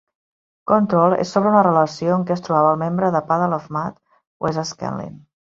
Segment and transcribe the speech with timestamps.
[0.69, 4.01] "Control" és sobre una relació en què es trobava el membre de Puddle of Mudd,
[4.49, 5.15] Wes Scantlin.